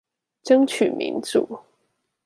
[0.43, 1.59] 爭取民主